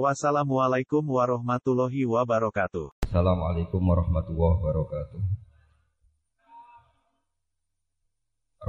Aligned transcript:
Wassalamualaikum 0.00 1.04
warahmatullahi 1.04 2.08
wabarakatuh. 2.08 3.04
Assalamualaikum 3.04 3.76
warahmatullahi 3.76 4.56
wabarakatuh. 4.56 5.20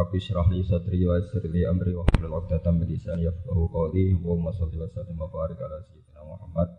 Rabbi 0.03 0.19
syrah 0.19 0.51
li 0.51 0.67
sadri 0.67 0.99
wa 1.07 1.15
yassir 1.15 1.47
li 1.47 1.63
amri 1.63 1.95
wa 1.95 2.03
hlul 2.11 2.27
'uqdatam 2.27 2.75
min 2.75 2.91
lisani 2.91 3.23
yafqahu 3.23 3.71
qawli. 3.71 4.19
Allahumma 4.19 4.51
shalli 4.51 4.75
wa 4.75 4.91
sallim 4.91 5.15
wa 5.15 5.31
barik 5.31 5.63
ala 5.63 5.79
sayyidina 5.87 6.21
Muhammad 6.27 6.69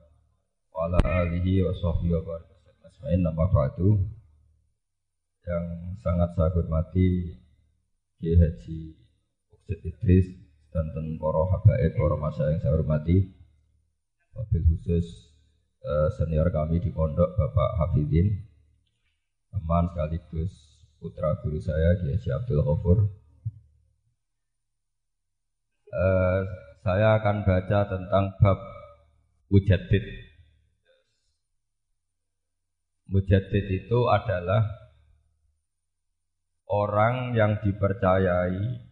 wa 0.77 0.79
ala 0.93 0.99
alihi 1.25 1.65
wa 1.65 1.73
sahbihi 1.73 2.13
wa 2.13 2.23
barik 2.29 2.53
Asma'in 2.85 3.25
nama 3.25 3.49
ba'du 3.49 3.97
Yang 5.41 5.67
sangat 6.05 6.37
saya 6.37 6.53
hormati 6.53 7.33
Kiai 8.21 8.37
Haji 8.37 8.93
Uksid 9.57 9.81
Idris 9.89 10.29
dan 10.69 10.93
para 10.93 11.43
habaib, 11.49 11.97
para 11.97 12.17
masa 12.21 12.53
yang 12.53 12.61
saya 12.61 12.77
hormati 12.77 13.44
Wabil 14.35 14.63
khusus 14.67 15.35
Eh, 15.85 16.09
senior 16.17 16.49
kami 16.49 16.81
di 16.81 16.89
pondok 16.89 17.37
Bapak 17.37 17.71
Hafidin 17.77 18.41
teman 19.53 19.85
sekaligus 19.93 20.81
putra 20.97 21.37
guru 21.45 21.61
saya 21.61 22.01
Kiai 22.01 22.17
Abdul 22.17 22.65
Ghafur. 22.65 22.99
Uh, 25.95 26.41
saya 26.83 27.21
akan 27.21 27.45
baca 27.45 27.79
tentang 27.87 28.33
bab 28.41 28.59
Mujaddid. 29.53 30.05
Mujaddid 33.13 33.67
itu 33.69 33.99
adalah 34.09 34.65
orang 36.67 37.37
yang 37.37 37.61
dipercayai 37.61 38.89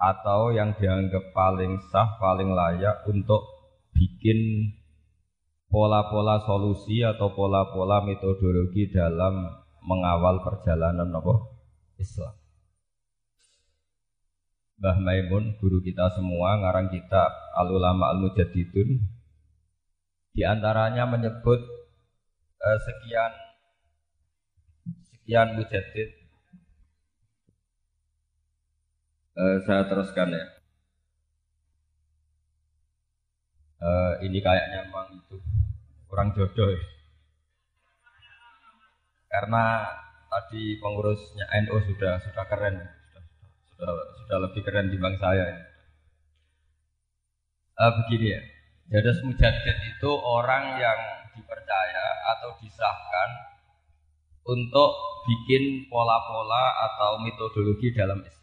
atau 0.00 0.48
yang 0.56 0.72
dianggap 0.80 1.36
paling 1.36 1.76
sah, 1.92 2.16
paling 2.16 2.48
layak 2.56 3.04
untuk 3.04 3.44
bikin 3.92 4.72
pola-pola 5.68 6.40
solusi 6.48 7.04
atau 7.04 7.36
pola-pola 7.36 8.00
metodologi 8.00 8.88
dalam 8.88 9.44
mengawal 9.84 10.40
perjalanan 10.40 11.12
apa 11.12 11.34
Islam. 12.00 12.32
Mbah 14.80 14.96
Maimun, 14.96 15.60
guru 15.60 15.84
kita 15.84 16.08
semua, 16.16 16.56
ngarang 16.56 16.88
kita 16.88 17.52
Al-Ulama 17.60 18.16
Al-Mujaddidun, 18.16 18.96
di 20.32 20.42
antaranya 20.48 21.04
menyebut 21.04 21.60
eh, 22.56 22.78
sekian 22.80 23.32
sekian 25.12 25.60
mujaddid. 25.60 26.19
Eh, 29.40 29.56
saya 29.64 29.88
teruskan 29.88 30.36
ya. 30.36 30.44
Eh, 33.80 34.12
ini 34.28 34.36
kayaknya 34.44 34.84
memang 34.84 35.16
itu 35.16 35.40
kurang 36.04 36.36
jodoh 36.36 36.68
ya. 36.68 36.82
Karena 39.32 39.88
tadi 40.28 40.76
pengurusnya 40.76 41.48
NU 41.64 41.80
sudah 41.88 42.20
sudah 42.20 42.44
keren, 42.52 42.84
sudah 42.84 43.22
sudah, 43.72 43.92
sudah 44.20 44.38
lebih 44.44 44.60
keren 44.60 44.92
dibanding 44.92 45.16
saya. 45.16 45.44
Ya. 45.48 45.58
Uh, 47.80 47.92
begini 48.04 48.36
ya, 48.36 48.40
jadi 48.92 49.24
Mujaddid 49.24 49.78
itu 49.96 50.10
orang 50.20 50.76
yang 50.76 51.00
dipercaya 51.32 52.06
atau 52.36 52.52
disahkan 52.60 53.30
untuk 54.44 54.90
bikin 55.24 55.88
pola-pola 55.88 56.76
atau 56.92 57.24
metodologi 57.24 57.88
dalam 57.96 58.20
Islam. 58.20 58.39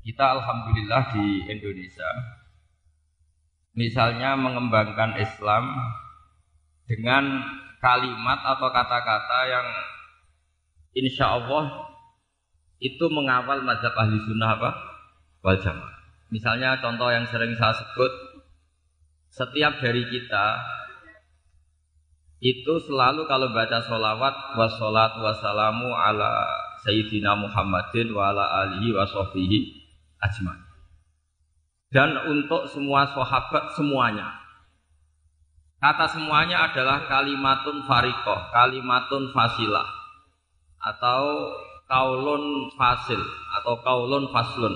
Kita 0.00 0.24
alhamdulillah 0.40 1.12
di 1.12 1.44
Indonesia 1.44 2.08
misalnya 3.74 4.34
mengembangkan 4.34 5.14
Islam 5.20 5.78
dengan 6.90 7.38
kalimat 7.78 8.42
atau 8.42 8.68
kata-kata 8.68 9.38
yang 9.46 9.66
insya 10.98 11.38
Allah 11.38 11.86
itu 12.82 13.06
mengawal 13.12 13.62
mazhab 13.62 13.94
ahli 13.94 14.18
sunnah 14.26 14.58
apa? 14.58 14.70
wal 15.40 15.56
jamaah. 15.56 15.96
Misalnya 16.28 16.78
contoh 16.84 17.08
yang 17.08 17.24
sering 17.24 17.56
saya 17.56 17.72
sebut, 17.72 18.12
setiap 19.32 19.80
dari 19.80 20.04
kita 20.06 20.60
itu 22.40 22.74
selalu 22.88 23.28
kalau 23.28 23.52
baca 23.52 23.84
sholawat 23.84 24.56
wassalat 24.56 25.12
wassalamu 25.20 25.92
ala 25.92 26.48
sayyidina 26.84 27.36
Muhammadin 27.36 28.16
wa 28.16 28.32
ala 28.32 28.64
alihi 28.64 28.96
wa 28.96 29.04
ajmain 30.20 30.70
dan 31.90 32.14
untuk 32.30 32.70
semua 32.70 33.06
sahabat 33.10 33.74
semuanya. 33.74 34.30
Kata 35.82 36.06
semuanya 36.12 36.70
adalah 36.70 37.08
kalimatun 37.10 37.82
farikoh, 37.88 38.38
kalimatun 38.54 39.32
fasilah, 39.34 39.88
atau 40.78 41.50
kaulun 41.88 42.70
fasil, 42.78 43.18
atau 43.60 43.74
kaulun 43.82 44.30
faslun. 44.30 44.74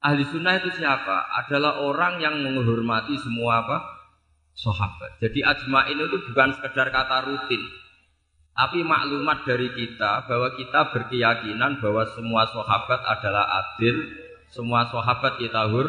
Ahli 0.00 0.24
sunnah 0.26 0.56
itu 0.58 0.72
siapa? 0.80 1.28
Adalah 1.44 1.84
orang 1.84 2.24
yang 2.24 2.40
menghormati 2.40 3.20
semua 3.20 3.62
apa? 3.62 3.78
Sahabat. 4.56 5.20
Jadi 5.20 5.44
ajma'in 5.44 6.00
itu 6.08 6.18
bukan 6.32 6.56
sekedar 6.56 6.88
kata 6.88 7.28
rutin, 7.28 7.60
tapi 8.60 8.84
maklumat 8.84 9.48
dari 9.48 9.72
kita 9.72 10.28
bahwa 10.28 10.52
kita 10.52 10.92
berkeyakinan 10.92 11.80
bahwa 11.80 12.04
semua 12.12 12.44
sahabat 12.44 13.00
adalah 13.08 13.48
adil, 13.56 14.04
semua 14.52 14.84
sahabat 14.84 15.40
kita 15.40 15.64
hur 15.72 15.88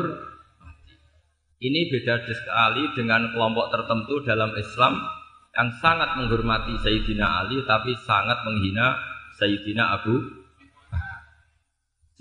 ini 1.59 1.91
beda 1.91 2.23
sekali 2.23 2.95
dengan 2.95 3.27
kelompok 3.35 3.75
tertentu 3.75 4.23
dalam 4.23 4.55
Islam 4.55 5.03
yang 5.51 5.67
sangat 5.83 6.15
menghormati 6.15 6.79
Sayyidina 6.79 7.43
Ali 7.43 7.59
tapi 7.67 7.91
sangat 8.07 8.39
menghina 8.47 8.95
Sayyidina 9.35 9.99
Abu 9.99 10.15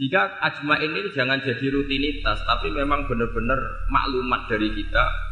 jika 0.02 0.34
ajma 0.50 0.82
ini 0.82 1.14
jangan 1.14 1.38
jadi 1.46 1.62
rutinitas 1.70 2.42
tapi 2.42 2.74
memang 2.74 3.06
benar-benar 3.06 3.86
maklumat 3.86 4.50
dari 4.50 4.74
kita 4.74 5.30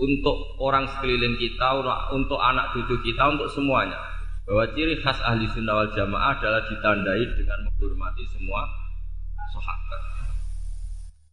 untuk 0.00 0.58
orang 0.58 0.90
sekeliling 0.90 1.38
kita, 1.38 1.84
untuk 2.16 2.40
anak 2.40 2.74
cucu 2.74 2.98
kita, 3.04 3.30
untuk 3.30 3.46
semuanya 3.46 4.13
bahwa 4.44 4.64
ciri 4.76 5.00
khas 5.00 5.18
ahli 5.24 5.48
sunnah 5.56 5.74
wal 5.84 5.92
jamaah 5.96 6.36
adalah 6.36 6.62
ditandai 6.68 7.24
dengan 7.32 7.58
menghormati 7.64 8.24
semua 8.28 8.60
sahabat. 9.56 10.00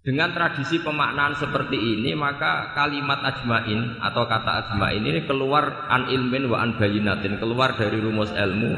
Dengan 0.01 0.33
tradisi 0.33 0.81
pemaknaan 0.81 1.37
seperti 1.37 1.77
ini 1.77 2.17
maka 2.17 2.73
kalimat 2.73 3.21
ajmain 3.21 4.01
atau 4.01 4.25
kata 4.25 4.51
ajmain 4.65 5.03
ini 5.03 5.29
keluar 5.29 5.91
an 5.91 6.09
ilmin 6.09 6.49
wa 6.49 6.63
an 6.63 6.79
bayinatin, 6.79 7.37
keluar 7.37 7.77
dari 7.77 8.01
rumus 8.01 8.33
ilmu 8.33 8.71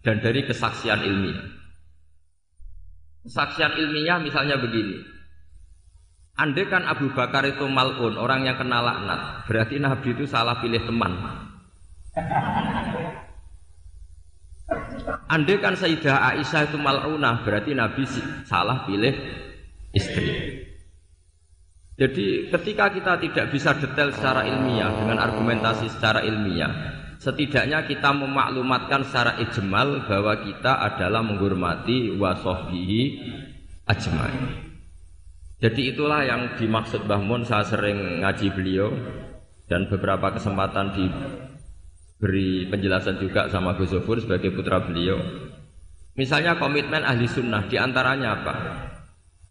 dan 0.00 0.22
dari 0.22 0.46
kesaksian 0.46 1.02
ilmiah. 1.02 1.44
Kesaksian 3.26 3.76
ilmiah 3.76 4.18
misalnya 4.22 4.56
begini. 4.56 5.12
Andai 6.32 6.64
kan 6.64 6.88
Abu 6.88 7.12
Bakar 7.12 7.44
itu 7.44 7.68
malun, 7.68 8.16
orang 8.16 8.48
yang 8.48 8.56
kena 8.56 8.80
laknat, 8.80 9.44
berarti 9.44 9.76
Nabi 9.76 10.16
itu 10.16 10.24
salah 10.24 10.56
pilih 10.64 10.80
teman. 10.80 11.12
Andai 15.30 15.62
kan 15.62 15.78
Sayyidah 15.78 16.34
Aisyah 16.36 16.70
itu 16.70 16.78
malunah, 16.80 17.42
berarti 17.46 17.72
Nabi 17.72 18.04
salah 18.46 18.84
pilih 18.84 19.14
istri. 19.94 20.26
Jadi 21.96 22.48
ketika 22.48 22.88
kita 22.90 23.20
tidak 23.20 23.46
bisa 23.52 23.76
detail 23.76 24.10
secara 24.10 24.48
ilmiah 24.48 24.90
dengan 24.96 25.20
argumentasi 25.22 25.92
secara 25.92 26.24
ilmiah, 26.24 26.72
setidaknya 27.20 27.86
kita 27.86 28.10
memaklumatkan 28.10 29.06
secara 29.06 29.38
ijmal 29.38 30.02
bahwa 30.08 30.34
kita 30.42 30.82
adalah 30.82 31.22
menghormati 31.22 32.16
wasohbihi 32.18 33.00
ajmain. 33.86 34.72
Jadi 35.62 35.94
itulah 35.94 36.26
yang 36.26 36.58
dimaksud 36.58 37.06
Mbah 37.06 37.22
Mun 37.22 37.46
saya 37.46 37.62
sering 37.62 38.26
ngaji 38.26 38.50
beliau 38.50 38.90
dan 39.70 39.86
beberapa 39.86 40.34
kesempatan 40.34 40.90
diberi 42.22 42.70
penjelasan 42.70 43.18
juga 43.18 43.50
sama 43.50 43.74
Gus 43.74 43.90
Zofur 43.90 44.22
sebagai 44.22 44.54
putra 44.54 44.78
beliau. 44.78 45.18
Misalnya 46.14 46.54
komitmen 46.54 47.02
ahli 47.02 47.26
sunnah 47.26 47.66
di 47.66 47.74
antaranya 47.74 48.38
apa? 48.38 48.54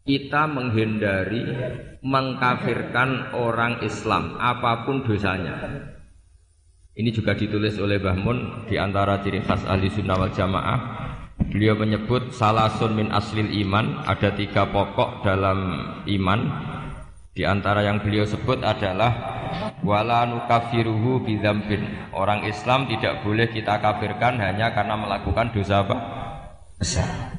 kita 0.02 0.50
menghindari 0.50 1.46
mengkafirkan 2.02 3.38
orang 3.38 3.84
Islam 3.86 4.40
apa 4.40 4.88
pun 4.88 5.04
dosanya. 5.04 5.62
Ini 6.96 7.12
juga 7.14 7.38
ditulis 7.38 7.78
oleh 7.78 8.02
Bahmun 8.02 8.66
di 8.66 8.82
antara 8.82 9.22
ciri 9.22 9.46
khas 9.46 9.62
ahli 9.68 9.92
sunnah 9.92 10.16
wal 10.18 10.34
jamaah. 10.34 10.80
Beliau 11.54 11.76
menyebut 11.76 12.34
salasun 12.34 12.98
min 12.98 13.14
aslil 13.14 13.52
iman, 13.68 14.02
ada 14.08 14.34
tiga 14.34 14.66
pokok 14.72 15.22
dalam 15.22 15.60
iman. 16.08 16.40
Di 17.32 17.48
antara 17.48 17.80
yang 17.88 18.04
beliau 18.04 18.28
sebut 18.28 18.60
adalah 18.60 19.40
wala 19.88 20.28
nukafiruhu 20.28 21.24
bidzambin. 21.24 22.12
Orang 22.12 22.44
Islam 22.44 22.92
tidak 22.92 23.24
boleh 23.24 23.48
kita 23.48 23.80
kafirkan 23.80 24.36
hanya 24.40 24.76
karena 24.76 25.00
melakukan 25.00 25.56
dosa 25.56 25.88
apa? 25.88 25.98
besar. 26.82 27.38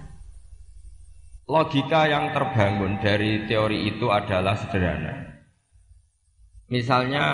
Logika 1.50 2.06
yang 2.06 2.30
terbangun 2.30 3.02
dari 3.02 3.42
teori 3.50 3.90
itu 3.90 4.06
adalah 4.06 4.54
sederhana. 4.54 5.42
Misalnya 6.70 7.24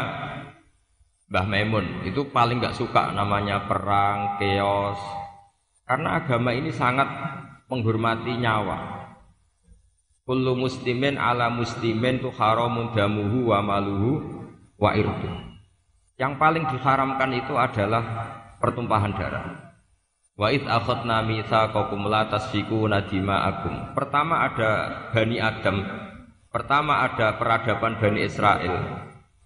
Mbah 1.28 1.44
Maimun 1.44 2.08
itu 2.08 2.32
paling 2.32 2.64
nggak 2.64 2.80
suka 2.80 3.12
namanya 3.12 3.68
perang, 3.68 4.40
keos. 4.40 4.96
Karena 5.84 6.24
agama 6.24 6.56
ini 6.56 6.72
sangat 6.72 7.06
menghormati 7.68 8.40
nyawa. 8.40 9.07
Kullu 10.28 10.60
muslimin 10.60 11.16
ala 11.16 11.48
muslimin 11.48 12.20
tu 12.20 12.28
haramun 12.28 12.92
damuhu 12.92 13.48
wa 13.48 13.64
maluhu 13.64 14.44
wa 14.76 14.92
irdu. 14.92 15.32
Yang 16.20 16.36
paling 16.36 16.68
diharamkan 16.68 17.32
itu 17.32 17.56
adalah 17.56 18.04
pertumpahan 18.60 19.16
darah. 19.16 19.72
Wa 20.36 20.52
id 20.52 20.68
akhadna 20.68 21.24
mitsaqakum 21.24 22.12
la 22.12 22.28
tasfikuna 22.28 23.08
dima'akum. 23.08 23.96
Pertama 23.96 24.44
ada 24.44 24.70
Bani 25.16 25.40
Adam. 25.40 25.80
Pertama 26.52 27.08
ada 27.08 27.40
peradaban 27.40 27.96
Bani 27.96 28.20
Israel. 28.20 28.74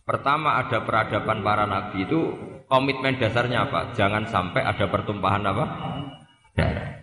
Pertama 0.02 0.58
ada 0.58 0.82
peradaban 0.82 1.46
para 1.46 1.62
nabi 1.62 2.10
itu 2.10 2.34
komitmen 2.66 3.22
dasarnya 3.22 3.70
apa? 3.70 3.94
Jangan 3.94 4.26
sampai 4.26 4.66
ada 4.66 4.90
pertumpahan 4.90 5.46
apa? 5.46 5.64
Darah. 6.58 7.01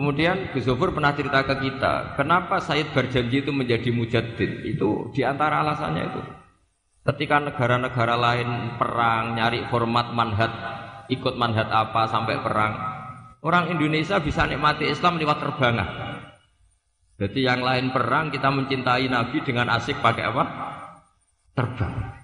Kemudian 0.00 0.48
Gus 0.56 0.64
Zofur 0.64 0.96
pernah 0.96 1.12
cerita 1.12 1.44
ke 1.44 1.60
kita, 1.60 2.16
kenapa 2.16 2.56
Said 2.56 2.88
berjanji 2.96 3.44
itu 3.44 3.52
menjadi 3.52 3.92
mujadid? 3.92 4.64
Itu 4.64 5.12
di 5.12 5.20
antara 5.20 5.60
alasannya 5.60 6.08
itu. 6.08 6.24
Ketika 7.04 7.36
negara-negara 7.36 8.16
lain 8.16 8.80
perang, 8.80 9.36
nyari 9.36 9.68
format 9.68 10.08
manhat, 10.16 10.48
ikut 11.12 11.36
manhat 11.36 11.68
apa 11.68 12.08
sampai 12.08 12.40
perang, 12.40 12.80
orang 13.44 13.76
Indonesia 13.76 14.16
bisa 14.24 14.48
nikmati 14.48 14.88
Islam 14.88 15.20
lewat 15.20 15.36
terbangan. 15.36 15.88
Jadi 17.20 17.44
yang 17.44 17.60
lain 17.60 17.92
perang, 17.92 18.32
kita 18.32 18.48
mencintai 18.48 19.04
Nabi 19.04 19.44
dengan 19.44 19.68
asik 19.68 20.00
pakai 20.00 20.24
apa? 20.32 20.44
terbang. 21.52 22.16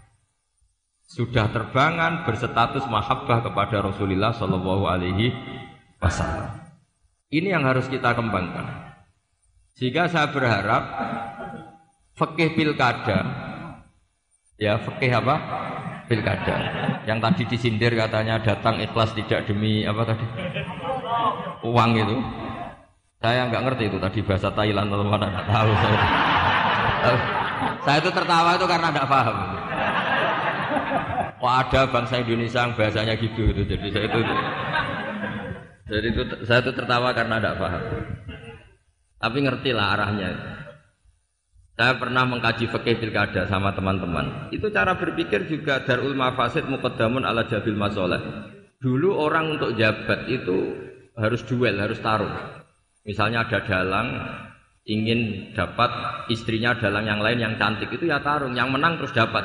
Sudah 1.05 1.53
terbangan 1.53 2.25
berstatus 2.25 2.89
mahabbah 2.89 3.45
kepada 3.45 3.85
Rasulullah 3.85 4.33
Shallallahu 4.33 4.89
Alaihi 4.89 5.29
Wasallam. 6.01 6.66
Ini 7.27 7.59
yang 7.59 7.67
harus 7.67 7.91
kita 7.91 8.15
kembangkan. 8.15 8.95
Sehingga 9.75 10.07
saya 10.07 10.31
berharap 10.31 10.83
fikih 12.15 12.55
pilkada, 12.55 13.19
ya 14.57 14.79
fikih 14.79 15.11
apa? 15.11 15.37
Pilkada. 16.07 16.55
Yang 17.03 17.19
tadi 17.19 17.43
disindir 17.51 17.93
katanya 17.99 18.39
datang 18.39 18.79
ikhlas 18.79 19.11
tidak 19.19 19.43
demi 19.51 19.83
apa 19.83 20.07
tadi? 20.07 20.27
Uang 21.67 21.99
itu. 21.99 22.17
Saya 23.19 23.51
nggak 23.51 23.63
ngerti 23.67 23.85
itu 23.91 23.99
tadi 23.99 24.23
bahasa 24.23 24.49
Thailand 24.55 24.87
atau 24.87 25.03
mana 25.03 25.27
nggak 25.27 25.47
tahu 25.51 25.71
saya. 25.83 26.01
Saya 27.83 27.97
itu 27.99 28.11
tertawa 28.15 28.51
itu 28.55 28.67
karena 28.71 28.89
tidak 28.95 29.09
paham. 29.11 29.39
Kok 31.37 31.53
ada 31.53 31.81
bangsa 31.91 32.15
Indonesia 32.23 32.61
yang 32.65 32.73
bahasanya 32.79 33.15
gitu 33.19 33.43
itu. 33.51 33.63
Jadi 33.67 33.87
saya 33.91 34.07
itu 34.09 34.21
jadi 35.87 36.07
itu 36.11 36.23
saya 36.43 36.67
itu 36.67 36.73
tertawa 36.75 37.15
karena 37.15 37.39
tidak 37.39 37.63
paham. 37.63 37.83
Tapi 39.23 39.39
ngerti 39.39 39.71
lah 39.71 39.95
arahnya. 39.95 40.31
Saya 41.77 41.93
pernah 42.01 42.25
mengkaji 42.25 42.73
fikih 42.73 42.97
pilkada 42.99 43.47
sama 43.47 43.71
teman-teman. 43.77 44.51
Itu 44.51 44.73
cara 44.73 44.97
berpikir 44.97 45.47
juga 45.47 45.85
darul 45.85 46.17
mafasid 46.17 46.67
muqaddamun 46.67 47.23
ala 47.23 47.47
jabil 47.47 47.77
masoleh. 47.77 48.19
Dulu 48.81 49.13
orang 49.13 49.61
untuk 49.61 49.77
jabat 49.77 50.25
itu 50.27 50.73
harus 51.17 51.45
duel, 51.45 51.77
harus 51.77 52.01
taruh. 52.01 52.33
Misalnya 53.05 53.45
ada 53.45 53.61
dalang, 53.63 54.09
ingin 54.89 55.53
dapat 55.53 55.91
istrinya 56.33 56.75
dalam 56.75 57.05
yang 57.05 57.21
lain 57.21 57.39
yang 57.45 57.55
cantik 57.61 57.93
itu 57.93 58.09
ya 58.09 58.25
tarung, 58.25 58.57
yang 58.57 58.73
menang 58.73 58.97
terus 58.99 59.13
dapat. 59.13 59.45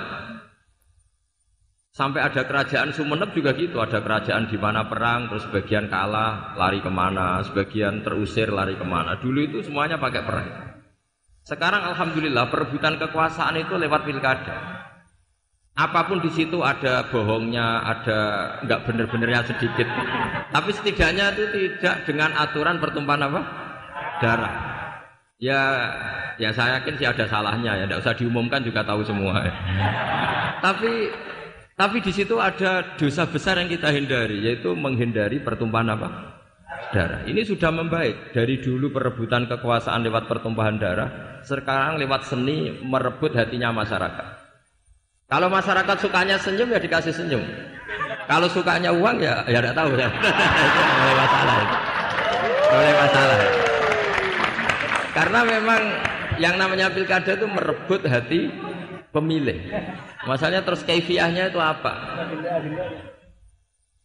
Sampai 1.92 2.24
ada 2.24 2.48
kerajaan 2.48 2.96
Sumeneb 2.96 3.36
juga 3.36 3.52
gitu, 3.52 3.84
ada 3.84 4.00
kerajaan 4.00 4.48
di 4.48 4.56
mana 4.56 4.88
perang, 4.88 5.28
terus 5.28 5.44
sebagian 5.44 5.92
kalah, 5.92 6.56
lari 6.56 6.80
ke 6.80 6.88
mana, 6.88 7.44
sebagian 7.44 8.00
terusir, 8.00 8.48
lari 8.48 8.80
ke 8.80 8.88
mana. 8.88 9.20
Dulu 9.20 9.40
itu 9.44 9.60
semuanya 9.60 10.00
pakai 10.00 10.24
perang. 10.24 10.50
Sekarang 11.44 11.84
alhamdulillah 11.92 12.48
perebutan 12.48 12.96
kekuasaan 12.96 13.60
itu 13.60 13.76
lewat 13.76 14.08
pilkada. 14.08 14.56
Apa 15.76 16.08
pun 16.08 16.24
di 16.24 16.32
situ 16.32 16.64
ada 16.64 17.12
bohongnya, 17.12 17.84
ada 17.84 18.20
nggak 18.64 18.88
bener-benernya 18.88 19.52
sedikit. 19.52 19.88
Tapi 20.48 20.70
setidaknya 20.72 21.36
itu 21.36 21.44
tidak 21.52 22.08
dengan 22.08 22.32
aturan 22.40 22.80
pertumpahan 22.80 23.28
apa? 23.28 23.42
Darah. 24.24 24.54
Ya, 25.44 25.60
ya 26.40 26.56
saya 26.56 26.80
yakin 26.80 26.96
sih 26.96 27.08
ada 27.10 27.28
salahnya 27.28 27.84
ya, 27.84 27.84
tidak 27.84 28.00
usah 28.00 28.16
diumumkan 28.16 28.64
juga 28.64 28.80
tahu 28.88 29.04
semua. 29.04 29.44
Ya. 29.44 29.54
tapi 30.62 31.10
tapi 31.82 31.98
di 31.98 32.14
situ 32.14 32.38
ada 32.38 32.94
dosa 32.94 33.26
besar 33.26 33.58
yang 33.58 33.66
kita 33.66 33.90
hindari, 33.90 34.38
yaitu 34.46 34.70
menghindari 34.78 35.42
pertumpahan 35.42 35.98
apa? 35.98 36.38
Darah. 36.94 37.26
Ini 37.26 37.42
sudah 37.42 37.74
membaik 37.74 38.38
dari 38.38 38.62
dulu 38.62 38.94
perebutan 38.94 39.50
kekuasaan 39.50 40.06
lewat 40.06 40.30
pertumpahan 40.30 40.78
darah, 40.78 41.42
sekarang 41.42 41.98
lewat 41.98 42.30
seni 42.30 42.70
merebut 42.86 43.34
hatinya 43.34 43.74
masyarakat. 43.74 44.28
Kalau 45.26 45.50
masyarakat 45.50 45.98
sukanya 45.98 46.38
senyum 46.38 46.70
ya 46.70 46.78
dikasih 46.78 47.18
senyum. 47.18 47.42
Kalau 48.30 48.46
sukanya 48.46 48.94
uang 48.94 49.18
ya 49.18 49.42
ya 49.50 49.58
tidak 49.66 49.74
tahu 49.74 49.98
ya. 49.98 50.06
Boleh 51.02 51.16
masalah. 51.18 51.58
Boleh 52.70 52.94
masalah. 52.94 53.40
Karena 55.18 55.40
memang 55.50 55.82
yang 56.38 56.56
namanya 56.62 56.94
pilkada 56.94 57.34
itu 57.34 57.48
merebut 57.50 58.06
hati 58.06 58.54
pemilih. 59.12 59.60
Masalahnya 60.26 60.64
terus 60.64 60.82
kaifiahnya 60.88 61.52
itu 61.52 61.60
apa? 61.60 61.94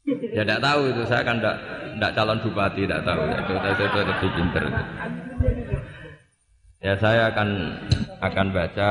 Ya 0.07 0.43
tidak 0.47 0.63
tahu 0.63 0.81
itu 0.95 1.03
saya 1.11 1.23
kan 1.27 1.43
tidak 1.43 1.57
tidak 1.99 2.13
calon 2.15 2.39
bupati 2.39 2.87
tidak 2.87 3.03
tahu 3.03 3.23
ya, 3.27 3.39
itu, 3.43 3.53
itu, 3.59 3.83
itu, 3.83 3.99
lebih 4.07 4.31
pinter. 4.39 4.65
Ya 6.79 6.95
saya 6.95 7.23
akan 7.35 7.49
akan 8.23 8.47
baca 8.55 8.91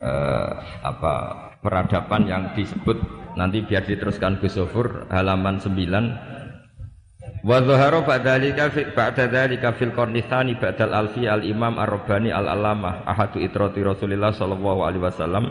eh, 0.00 0.50
apa 0.84 1.14
peradaban 1.64 2.28
yang 2.28 2.52
disebut 2.52 3.00
nanti 3.36 3.64
biar 3.64 3.88
diteruskan 3.88 4.36
Gus 4.44 4.60
halaman 5.08 5.56
9 5.56 6.39
Wa 7.40 7.56
dhahara 7.64 8.04
ba'dalika 8.04 8.68
fi 8.68 8.92
ba'dalika 8.92 9.72
fil 9.72 9.96
qarni 9.96 10.20
ba'dal 10.60 10.92
alfi 10.92 11.24
al 11.24 11.40
Imam 11.40 11.80
Ar-Rabbani 11.80 12.28
Al-Alamah 12.28 13.08
ahadu 13.08 13.40
itrati 13.40 13.80
Rasulillah 13.80 14.36
sallallahu 14.36 14.84
alaihi 14.84 15.04
wasallam. 15.08 15.48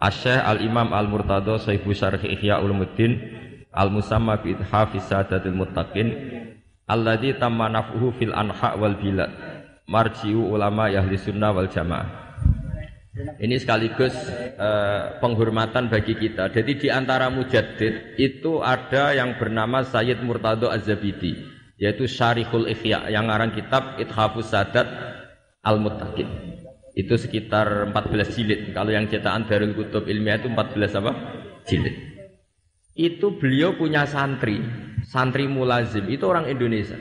Asy-Syaikh 0.00 0.42
Al-Imam 0.42 0.90
Al-Murtada 0.90 1.60
Saifu 1.60 1.92
Syarh 1.94 2.24
Ihya 2.24 2.58
Ulumuddin 2.58 3.20
Al-Musamma 3.70 4.40
bi 4.42 4.56
Ithafis 4.56 5.06
Sadatil 5.06 5.54
Muttaqin 5.54 6.08
alladzi 6.90 7.38
tamma 7.38 7.70
naf'uhu 7.70 8.16
fil 8.18 8.34
anha 8.34 8.74
wal 8.74 8.98
bilad. 8.98 9.30
Marji'u 9.86 10.50
ulama 10.50 10.90
ahli 10.90 11.18
sunnah 11.18 11.50
wal 11.50 11.66
jamaah 11.70 12.29
ini 13.18 13.58
sekaligus 13.58 14.14
uh, 14.54 15.18
penghormatan 15.18 15.90
bagi 15.90 16.14
kita. 16.14 16.46
Jadi 16.54 16.78
di 16.78 16.88
antara 16.94 17.26
mujaddid 17.26 18.14
itu 18.14 18.62
ada 18.62 19.10
yang 19.10 19.34
bernama 19.34 19.82
Sayyid 19.82 20.22
Murtado 20.22 20.70
Az-Zabidi, 20.70 21.34
yaitu 21.74 22.06
Syarihul 22.06 22.70
Ikhya 22.70 23.10
yang 23.10 23.26
ngarang 23.26 23.50
kitab 23.50 23.98
Ithafus 23.98 24.54
Sadat 24.54 24.86
Al-Muttaqin. 25.66 26.54
Itu 26.94 27.18
sekitar 27.18 27.90
14 27.90 28.30
jilid. 28.30 28.60
Kalau 28.70 28.94
yang 28.94 29.10
cetakan 29.10 29.46
Darul 29.50 29.74
Kutub 29.74 30.06
Ilmiah 30.06 30.38
itu 30.38 30.46
14 30.46 31.00
apa? 31.02 31.12
Jilid. 31.66 31.96
Itu 32.94 33.34
beliau 33.38 33.74
punya 33.74 34.06
santri, 34.06 34.62
santri 35.02 35.50
mulazim, 35.50 36.06
itu 36.06 36.26
orang 36.30 36.46
Indonesia. 36.46 36.98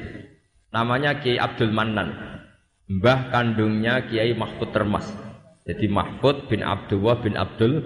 Namanya 0.73 1.21
Kiai 1.21 1.37
Abdul 1.37 1.73
Manan. 1.73 2.41
Mbah 2.89 3.29
kandungnya 3.29 4.09
Kiai 4.09 4.33
Mahfud 4.33 4.73
Termas 4.73 5.28
jadi 5.69 5.85
Mahfud 5.85 6.49
bin 6.49 6.65
Abdullah 6.65 7.21
bin 7.21 7.37
Abdul 7.37 7.77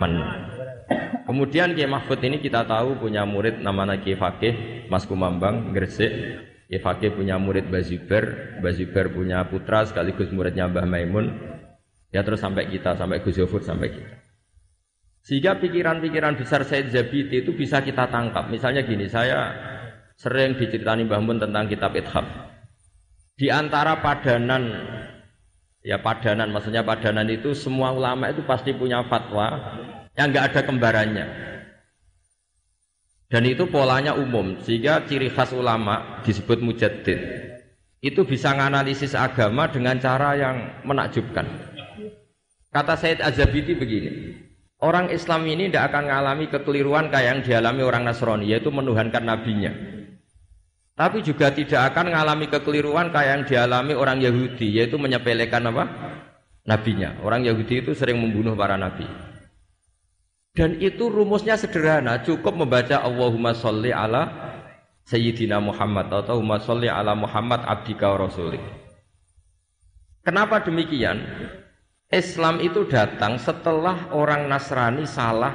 Manan. 0.00 0.48
Kemudian 1.28 1.76
Kiai 1.76 1.84
Mahfud 1.84 2.24
ini 2.24 2.40
kita 2.40 2.64
tahu 2.64 2.96
punya 2.96 3.28
murid 3.28 3.60
namanya 3.60 4.00
Kiai 4.00 4.16
Fakih 4.16 4.88
Mas 4.88 5.04
Kumambang 5.04 5.76
Gresik. 5.76 6.08
Kiai 6.72 6.80
Fakih 6.80 7.12
punya 7.12 7.36
murid 7.36 7.68
Bazuber, 7.68 8.56
Bazuber 8.64 9.12
punya 9.12 9.44
putra 9.44 9.84
sekaligus 9.84 10.32
muridnya 10.32 10.72
Mbah 10.72 10.88
Maimun. 10.88 11.36
Ya 12.08 12.24
terus 12.24 12.40
sampai 12.40 12.72
kita, 12.72 12.96
sampai 12.96 13.20
Gus 13.20 13.36
Yofur, 13.36 13.60
sampai 13.60 13.92
kita. 13.92 14.16
Sehingga 15.20 15.60
pikiran-pikiran 15.60 16.40
besar 16.40 16.64
Said 16.64 16.88
Zabidi 16.88 17.44
itu 17.44 17.52
bisa 17.52 17.84
kita 17.84 18.08
tangkap. 18.08 18.48
Misalnya 18.48 18.88
gini, 18.88 19.04
saya 19.04 19.52
sering 20.16 20.56
diceritani 20.56 21.04
Mbah 21.04 21.20
Mun 21.20 21.36
tentang 21.36 21.68
kitab 21.68 21.92
Ithaf. 21.92 22.24
Di 23.36 23.52
antara 23.52 24.00
padanan 24.00 24.96
ya 25.82 26.02
padanan 26.02 26.50
maksudnya 26.50 26.82
padanan 26.82 27.26
itu 27.30 27.54
semua 27.54 27.94
ulama 27.94 28.30
itu 28.30 28.42
pasti 28.44 28.74
punya 28.74 29.02
fatwa 29.06 29.58
yang 30.18 30.34
nggak 30.34 30.46
ada 30.54 30.60
kembarannya. 30.66 31.26
Dan 33.28 33.44
itu 33.44 33.68
polanya 33.68 34.16
umum 34.16 34.56
sehingga 34.64 35.04
ciri 35.04 35.28
khas 35.28 35.52
ulama 35.52 36.24
disebut 36.24 36.64
mujaddid. 36.64 37.20
Itu 38.00 38.24
bisa 38.24 38.56
menganalisis 38.56 39.12
agama 39.12 39.68
dengan 39.68 40.00
cara 40.00 40.32
yang 40.32 40.56
menakjubkan. 40.86 41.44
Kata 42.72 42.94
Said 42.96 43.20
Azabiti 43.20 43.76
begini, 43.76 44.32
Orang 44.78 45.10
Islam 45.10 45.42
ini 45.50 45.66
tidak 45.66 45.90
akan 45.90 46.06
mengalami 46.06 46.46
kekeliruan 46.46 47.10
kayak 47.10 47.26
yang 47.26 47.40
dialami 47.42 47.82
orang 47.82 48.06
Nasrani, 48.06 48.46
yaitu 48.46 48.70
menuhankan 48.70 49.26
nabinya. 49.26 49.74
Tapi 50.98 51.22
juga 51.22 51.54
tidak 51.54 51.94
akan 51.94 52.10
mengalami 52.10 52.50
kekeliruan 52.50 53.14
kayak 53.14 53.30
yang 53.30 53.44
dialami 53.46 53.94
orang 53.94 54.18
Yahudi, 54.18 54.82
yaitu 54.82 54.98
menyepelekan 54.98 55.70
apa? 55.70 55.84
Nabinya. 56.66 57.22
Orang 57.22 57.46
Yahudi 57.46 57.86
itu 57.86 57.94
sering 57.94 58.18
membunuh 58.18 58.58
para 58.58 58.74
nabi. 58.74 59.06
Dan 60.58 60.74
itu 60.82 61.06
rumusnya 61.06 61.54
sederhana, 61.54 62.18
cukup 62.26 62.58
membaca 62.58 62.98
Allahumma 62.98 63.54
sholli 63.54 63.94
ala 63.94 64.26
Sayyidina 65.06 65.62
Muhammad 65.62 66.10
atau 66.10 66.42
Allahumma 66.42 66.58
sholli 66.58 66.90
ala 66.90 67.14
Muhammad 67.14 67.62
abdika 67.62 68.18
wa. 68.18 68.26
Kenapa 70.26 70.66
demikian? 70.66 71.22
Islam 72.10 72.58
itu 72.58 72.90
datang 72.90 73.38
setelah 73.38 74.10
orang 74.10 74.50
Nasrani 74.50 75.06
salah 75.06 75.54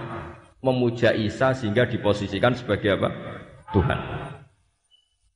memuja 0.63 1.11
Isa 1.11 1.51
sehingga 1.51 1.83
diposisikan 1.83 2.55
sebagai 2.55 2.95
apa? 2.95 3.09
Tuhan. 3.75 4.32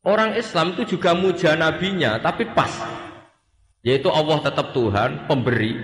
Orang 0.05 0.37
Islam 0.37 0.77
itu 0.77 0.97
juga 0.97 1.17
muja 1.17 1.57
nabinya 1.57 2.17
tapi 2.21 2.49
pas. 2.53 2.69
Yaitu 3.85 4.11
Allah 4.11 4.41
tetap 4.43 4.75
Tuhan, 4.75 5.29
pemberi. 5.29 5.77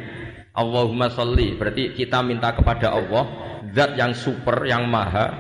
Allahumma 0.54 1.10
sholli, 1.10 1.58
berarti 1.58 1.98
kita 1.98 2.22
minta 2.22 2.54
kepada 2.54 2.94
Allah 2.94 3.26
zat 3.74 3.98
yang 3.98 4.14
super, 4.14 4.70
yang 4.70 4.86
maha 4.86 5.34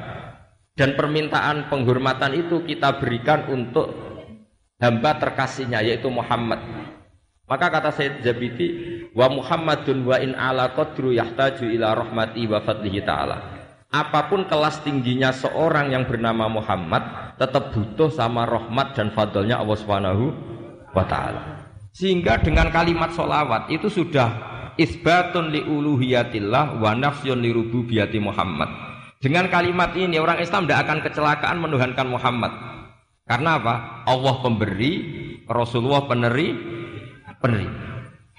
dan 0.73 0.97
permintaan 0.97 1.69
penghormatan 1.69 2.33
itu 2.33 2.65
kita 2.65 2.97
berikan 2.97 3.45
untuk 3.53 3.93
hamba 4.81 5.21
terkasihnya 5.21 5.85
yaitu 5.85 6.09
Muhammad 6.09 6.65
maka 7.43 7.69
kata 7.69 7.91
Sayyid 7.91 8.23
Zabidi, 8.23 8.69
wa 9.11 9.27
Muhammadun 9.27 10.07
wa 10.07 10.17
in 10.17 10.33
ala 10.33 10.71
qadru 10.73 11.11
yahtaju 11.11 11.69
ila 11.75 11.93
rahmati 11.93 12.47
wa 12.47 12.63
fadlihi 12.63 13.03
ta'ala. 13.05 13.37
Apa 13.93 14.31
pun 14.31 14.47
kelas 14.49 14.81
tingginya 14.81 15.29
seorang 15.29 15.93
yang 15.93 16.07
bernama 16.07 16.49
Muhammad, 16.49 17.22
tetap 17.37 17.73
butuh 17.73 18.09
sama 18.13 18.45
rahmat 18.45 18.97
dan 18.97 19.09
fadlnya 19.13 19.59
Allah 19.61 19.77
Subhanahu 19.77 20.25
wa 20.93 21.03
taala. 21.05 21.41
Sehingga 21.93 22.41
dengan 22.41 22.73
kalimat 22.73 23.13
solawat 23.13 23.69
itu 23.69 23.89
sudah 23.89 24.29
isbatun 24.77 25.53
li 25.53 25.61
uluhiyatillah 25.61 26.81
wa 26.81 26.91
nafsyun 26.97 27.41
li 27.41 27.53
rububiyati 27.53 28.17
Muhammad. 28.17 28.69
Dengan 29.21 29.47
kalimat 29.47 29.95
ini 29.95 30.19
orang 30.19 30.41
Islam 30.43 30.67
tidak 30.67 30.89
akan 30.89 30.99
kecelakaan 31.05 31.57
menuhankan 31.61 32.07
Muhammad. 32.09 32.51
Karena 33.23 33.55
apa? 33.55 34.03
Allah 34.03 34.35
pemberi, 34.43 34.93
Rasulullah 35.47 36.03
peneri, 36.03 36.51
penerima. 37.39 37.93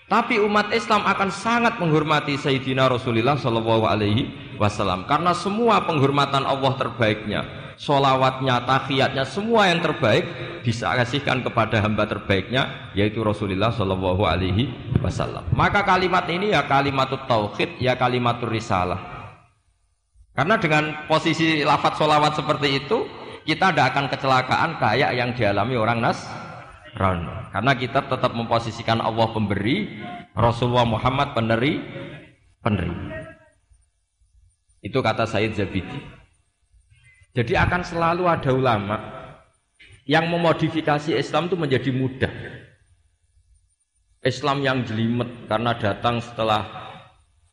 Tapi 0.04 0.36
umat 0.44 0.68
Islam 0.76 1.08
akan 1.08 1.32
sangat 1.32 1.80
menghormati 1.80 2.36
Sayyidina 2.36 2.92
Rasulullah 2.92 3.40
Shallallahu 3.40 3.88
Alaihi 3.88 4.28
Wasallam 4.60 5.08
karena 5.08 5.32
semua 5.32 5.80
penghormatan 5.88 6.44
Allah 6.44 6.76
terbaiknya, 6.76 7.40
solawatnya, 7.76 8.62
tahiyatnya, 8.64 9.24
semua 9.26 9.68
yang 9.70 9.82
terbaik 9.82 10.24
bisa 10.64 10.94
kasihkan 10.96 11.44
kepada 11.44 11.82
hamba 11.84 12.08
terbaiknya 12.08 12.92
yaitu 12.96 13.20
Rasulullah 13.20 13.70
Shallallahu 13.74 14.22
Alaihi 14.24 14.72
Wasallam. 15.02 15.44
Maka 15.52 15.84
kalimat 15.84 16.24
ini 16.30 16.54
ya 16.54 16.64
kalimat 16.64 17.12
tauhid, 17.28 17.76
ya 17.82 17.98
kalimat 17.98 18.40
risalah. 18.46 19.14
Karena 20.34 20.58
dengan 20.58 21.06
posisi 21.06 21.62
lafat 21.62 21.94
solawat 21.94 22.34
seperti 22.34 22.82
itu, 22.82 23.06
kita 23.46 23.70
tidak 23.70 23.94
akan 23.94 24.06
kecelakaan 24.10 24.70
kayak 24.82 25.10
yang 25.14 25.30
dialami 25.36 25.78
orang 25.78 26.02
Nas. 26.02 26.26
Karena 27.54 27.72
kita 27.74 28.06
tetap 28.06 28.34
memposisikan 28.34 28.98
Allah 28.98 29.30
pemberi, 29.30 30.02
Rasulullah 30.34 30.86
Muhammad 30.86 31.34
peneri, 31.34 31.78
peneri. 32.62 32.90
Itu 34.82 35.02
kata 35.02 35.26
Said 35.26 35.54
Zabidi. 35.54 36.23
Jadi 37.34 37.58
akan 37.58 37.82
selalu 37.82 38.30
ada 38.30 38.54
ulama 38.54 38.96
yang 40.06 40.30
memodifikasi 40.30 41.18
Islam 41.18 41.50
itu 41.50 41.56
menjadi 41.58 41.90
mudah. 41.90 42.30
Islam 44.24 44.62
yang 44.62 44.86
jelimet 44.86 45.50
karena 45.50 45.74
datang 45.76 46.22
setelah 46.22 46.62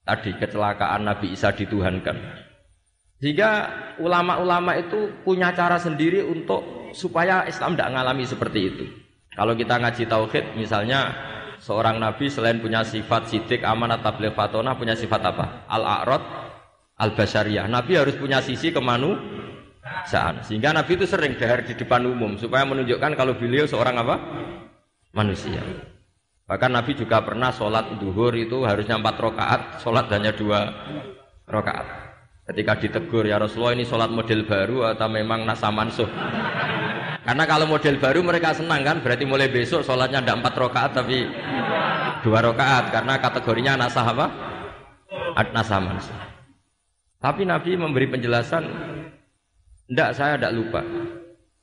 tadi 0.06 0.38
kecelakaan 0.38 1.04
Nabi 1.10 1.34
Isa 1.34 1.52
dituhankan. 1.52 2.14
Sehingga 3.18 3.70
ulama-ulama 3.98 4.78
itu 4.78 5.12
punya 5.26 5.54
cara 5.54 5.82
sendiri 5.82 6.26
untuk 6.26 6.94
supaya 6.94 7.46
Islam 7.50 7.74
tidak 7.74 7.90
mengalami 7.94 8.24
seperti 8.26 8.60
itu. 8.62 8.86
Kalau 9.34 9.58
kita 9.58 9.82
ngaji 9.82 10.04
tauhid, 10.06 10.46
misalnya 10.58 11.14
seorang 11.62 12.02
nabi 12.02 12.28
selain 12.28 12.60
punya 12.60 12.84
sifat 12.84 13.32
sidik, 13.32 13.62
amanat, 13.64 14.04
tabligh, 14.04 14.34
fatona, 14.34 14.76
punya 14.76 14.98
sifat 14.98 15.22
apa? 15.24 15.46
Al-a'rad, 15.72 16.24
al-basyariyah. 17.00 17.70
Nabi 17.72 17.96
harus 17.96 18.18
punya 18.18 18.44
sisi 18.44 18.76
kemanusiaan. 19.82 20.36
Sehingga 20.46 20.70
nabi 20.72 20.96
itu 20.96 21.06
sering 21.10 21.34
dahar 21.36 21.66
di 21.66 21.74
depan 21.74 22.06
umum 22.06 22.38
supaya 22.38 22.64
menunjukkan 22.66 23.12
kalau 23.18 23.34
beliau 23.36 23.66
seorang 23.66 23.98
apa? 23.98 24.16
Manusia. 25.12 25.60
Bahkan 26.52 26.68
Nabi 26.68 26.92
juga 27.00 27.24
pernah 27.24 27.48
sholat 27.48 27.96
duhur 27.96 28.36
itu 28.36 28.68
harusnya 28.68 29.00
empat 29.00 29.16
rakaat, 29.24 29.62
sholat 29.80 30.12
hanya 30.12 30.36
dua 30.36 30.68
rakaat. 31.48 31.88
Ketika 32.44 32.76
ditegur 32.76 33.24
ya 33.24 33.40
Rasulullah 33.40 33.72
ini 33.72 33.88
sholat 33.88 34.12
model 34.12 34.44
baru 34.44 34.92
atau 34.92 35.08
memang 35.08 35.48
nasa 35.48 35.72
mansuh. 35.72 36.12
Karena 37.28 37.48
kalau 37.48 37.72
model 37.72 37.96
baru 38.04 38.20
mereka 38.20 38.52
senang 38.52 38.84
kan, 38.84 39.00
berarti 39.00 39.24
mulai 39.24 39.48
besok 39.48 39.88
sholatnya 39.88 40.20
ada 40.20 40.36
empat 40.36 40.52
rakaat 40.52 40.92
tapi 40.92 41.24
dua 42.20 42.44
rakaat 42.44 42.92
karena 42.92 43.16
kategorinya 43.16 43.88
nasah 43.88 44.12
apa? 44.12 44.28
Nasah 45.56 45.80
manusia. 45.80 46.20
Tapi 47.22 47.48
Nabi 47.48 47.80
memberi 47.80 48.12
penjelasan, 48.12 48.66
tidak 49.92 50.10
saya 50.16 50.40
tidak 50.40 50.56
lupa. 50.56 50.82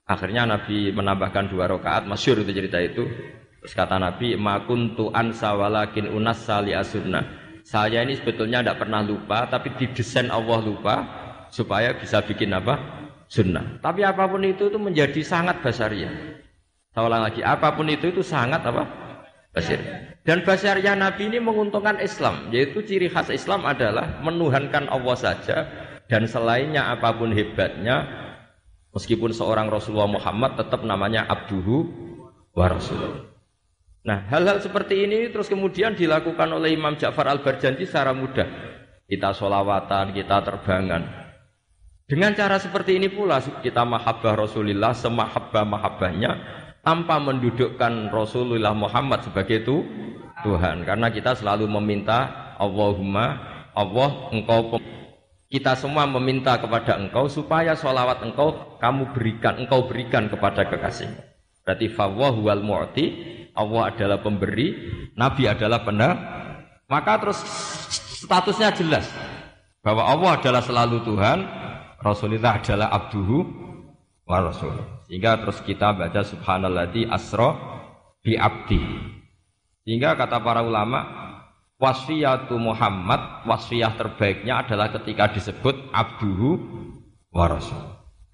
Akhirnya 0.05 0.45
Nabi 0.45 0.93
menambahkan 0.93 1.49
dua 1.49 1.65
rakaat, 1.69 2.05
masyur 2.05 2.45
itu 2.45 2.53
cerita 2.53 2.77
itu. 2.81 3.09
Terus 3.65 3.73
kata 3.73 3.97
Nabi, 3.97 4.37
makuntu 4.37 5.09
ansa 5.13 5.57
walakin 5.57 6.13
unas 6.13 6.45
sali 6.45 6.77
asunna. 6.77 7.25
Saya 7.65 8.05
ini 8.05 8.17
sebetulnya 8.17 8.65
tidak 8.65 8.85
pernah 8.85 9.05
lupa, 9.05 9.49
tapi 9.49 9.73
didesain 9.77 10.33
Allah 10.33 10.61
lupa 10.61 10.97
supaya 11.53 11.97
bisa 11.97 12.21
bikin 12.25 12.53
apa? 12.53 12.99
sunnah. 13.29 13.77
Tapi 13.85 14.01
apa 14.09 14.25
pun 14.25 14.41
itu 14.41 14.73
itu 14.73 14.81
menjadi 14.81 15.21
sangat 15.21 15.61
basariah. 15.61 16.41
Saya 16.97 17.13
lagi, 17.13 17.45
apa 17.45 17.77
pun 17.77 17.85
itu 17.93 18.09
itu 18.09 18.25
sangat 18.25 18.65
apa? 18.65 18.89
Basir. 19.53 19.77
Dan 20.25 20.49
basariah 20.49 20.97
Nabi 20.97 21.29
ini 21.29 21.37
menguntungkan 21.37 22.01
Islam, 22.01 22.49
yaitu 22.49 22.81
ciri 22.81 23.13
khas 23.13 23.29
Islam 23.29 23.69
adalah 23.69 24.21
menuhankan 24.25 24.89
Allah 24.89 25.17
saja 25.17 25.69
dan 26.09 26.25
selainnya 26.25 26.89
apa 26.89 27.13
pun 27.13 27.31
hebatnya, 27.31 28.09
meskipun 28.97 29.31
seorang 29.37 29.69
Rasulullah 29.69 30.09
Muhammad 30.09 30.57
tetap 30.57 30.81
namanya 30.83 31.29
abduhu 31.29 31.85
wa 32.57 32.67
rasulullah. 32.67 33.29
Nah, 34.09 34.25
hal-hal 34.33 34.65
seperti 34.65 35.05
ini 35.05 35.29
terus 35.29 35.53
kemudian 35.53 35.93
dilakukan 35.93 36.49
oleh 36.49 36.73
Imam 36.73 36.97
Ja'far 36.97 37.29
Al-Barjanji 37.29 37.85
secara 37.85 38.17
mudah. 38.17 38.49
Kita 39.05 39.37
solawatan, 39.37 40.17
kita 40.17 40.41
terbangan. 40.41 41.29
Dengan 42.09 42.33
cara 42.33 42.57
seperti 42.57 42.97
ini 42.97 43.13
pula 43.13 43.37
kita 43.61 43.85
mahabbah 43.85 44.33
Rasulullah 44.33 44.97
semahabbah 44.97 45.65
mahabbahnya 45.69 46.31
tanpa 46.81 47.21
mendudukkan 47.21 48.09
Rasulullah 48.09 48.73
Muhammad 48.73 49.29
sebagai 49.29 49.61
itu 49.61 49.85
Tuhan 50.41 50.89
karena 50.89 51.13
kita 51.13 51.37
selalu 51.37 51.69
meminta 51.69 52.33
Allahumma 52.57 53.37
Allah 53.77 54.33
engkau 54.33 54.81
kita 55.49 55.73
semua 55.77 56.05
meminta 56.05 56.61
kepada 56.61 57.01
engkau 57.01 57.27
supaya 57.29 57.73
sholawat 57.73 58.21
engkau 58.25 58.79
kamu 58.81 59.17
berikan 59.17 59.61
engkau 59.61 59.89
berikan 59.89 60.29
kepada 60.29 60.69
kekasihmu 60.69 61.21
berarti 61.65 61.87
fawwah 61.93 62.37
wal 62.37 62.65
mu'ti 62.65 63.07
Allah 63.57 63.91
adalah 63.91 64.21
pemberi 64.21 64.77
Nabi 65.17 65.49
adalah 65.49 65.83
benar 65.85 66.15
maka 66.89 67.21
terus 67.21 67.41
statusnya 68.23 68.73
jelas 68.77 69.09
bahwa 69.81 70.05
Allah 70.05 70.37
adalah 70.37 70.63
selalu 70.65 71.05
Tuhan 71.05 71.39
Rasulullah 71.99 72.63
adalah 72.63 72.95
abduhu 72.95 73.39
wa 74.29 74.39
rasul. 74.45 74.77
Sehingga 75.09 75.43
terus 75.43 75.59
kita 75.65 75.97
baca 75.97 76.21
subhanalladzi 76.23 77.09
asra 77.11 77.57
bi 78.23 78.39
abdi. 78.39 78.79
Sehingga 79.83 80.15
kata 80.15 80.39
para 80.45 80.61
ulama, 80.61 81.28
wasfiyatu 81.79 82.59
Muhammad 82.59 83.47
wasfiyah 83.47 83.95
terbaiknya 83.95 84.67
adalah 84.67 84.91
ketika 84.91 85.31
disebut 85.31 85.95
abduhu 85.95 86.59
warasul. 87.31 87.79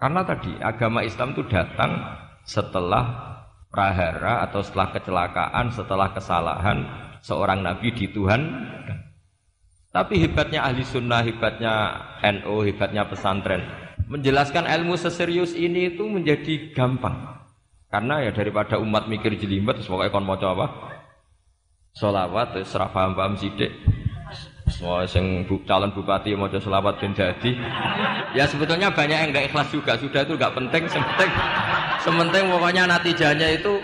Karena 0.01 0.25
tadi 0.25 0.53
agama 0.61 1.05
Islam 1.05 1.37
itu 1.37 1.45
datang 1.49 1.97
setelah 2.45 3.37
prahara 3.69 4.45
atau 4.49 4.61
setelah 4.65 4.93
kecelakaan, 4.93 5.73
setelah 5.73 6.09
kesalahan 6.13 6.79
seorang 7.25 7.65
nabi 7.65 7.93
di 7.95 8.11
Tuhan. 8.11 8.43
Tapi 9.95 10.19
hebatnya 10.27 10.67
ahli 10.67 10.83
sunnah, 10.83 11.23
hebatnya 11.23 11.75
NU, 12.19 12.67
hebatnya 12.67 13.07
pesantren. 13.07 13.63
Menjelaskan 14.11 14.67
ilmu 14.67 14.99
seserius 14.99 15.55
ini 15.55 15.95
itu 15.95 16.03
menjadi 16.11 16.75
gampang. 16.75 17.15
Karena 17.95 18.27
ya 18.27 18.35
daripada 18.35 18.83
umat 18.83 19.07
mikir 19.07 19.39
jelimet, 19.39 19.87
pokoknya 19.87 20.11
kon 20.11 20.27
mau 20.27 20.35
apa? 20.35 20.94
Solawat, 21.95 22.59
serah 22.67 22.91
paham-paham 22.91 23.39
sidik. 23.39 23.71
Semua 24.67 25.07
yang 25.07 25.47
bu, 25.47 25.63
calon 25.63 25.95
bupati 25.95 26.35
mau 26.35 26.51
selawat 26.51 26.99
dan 26.99 27.15
jadi. 27.15 27.55
Ya 28.35 28.51
sebetulnya 28.51 28.91
banyak 28.91 29.15
yang 29.15 29.31
nggak 29.31 29.55
ikhlas 29.55 29.71
juga. 29.71 29.95
Sudah 29.95 30.27
itu 30.27 30.35
nggak 30.35 30.59
penting. 30.59 30.91
Sementing, 30.91 31.31
sementing 32.03 32.45
pokoknya 32.51 32.91
natijahnya 32.91 33.47
itu 33.55 33.79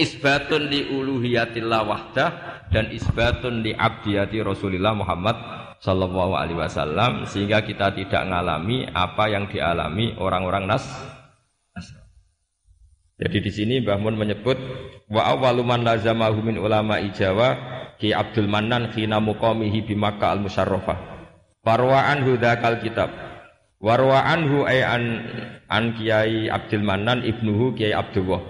isbatun 0.00 0.72
li 0.72 0.88
uluhiyatillah 0.88 1.80
wahdah 1.84 2.30
dan 2.72 2.88
isbatun 2.88 3.60
li 3.60 3.76
abdiyati 3.76 4.40
Rasulullah 4.40 4.96
Muhammad 4.96 5.36
sallallahu 5.84 6.32
alaihi 6.40 6.58
wasallam 6.58 7.28
sehingga 7.28 7.60
kita 7.60 7.92
tidak 7.92 8.24
mengalami 8.24 8.88
apa 8.88 9.28
yang 9.28 9.44
dialami 9.52 10.16
orang-orang 10.16 10.64
nas 10.64 10.88
jadi 13.24 13.40
di 13.40 13.48
sini 13.48 13.74
Mbah 13.80 13.96
Mun 13.96 14.20
menyebut 14.20 14.60
wa 15.08 15.24
awwalu 15.32 15.64
man 15.64 15.80
lazamahu 15.80 16.44
min 16.44 16.60
ulama 16.60 17.00
Jawa 17.08 17.56
Ki 17.96 18.12
Abdul 18.12 18.52
Manan 18.52 18.92
khina 18.92 19.16
muqamihi 19.16 19.86
bi 19.88 19.96
Makkah 19.96 20.36
al 20.36 20.44
Musyarrafah. 20.44 20.98
Warwa 21.64 22.04
anhu 22.10 22.36
dzakal 22.36 22.84
kitab. 22.84 23.08
Warwa 23.80 24.20
anhu 24.28 24.68
ay 24.68 24.84
an 24.84 25.04
an 25.72 25.96
Kiai 25.96 26.52
Abdul 26.52 26.84
Manan 26.84 27.24
ibnuhu 27.24 27.72
Kiai 27.72 27.96
Abdullah. 27.96 28.44